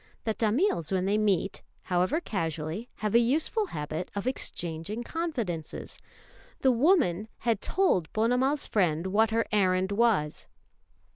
[0.23, 5.99] The Tamils when they meet, however casually, have a useful habit of exchanging confidences.
[6.61, 10.47] The woman had told Ponnamal's friend what her errand was.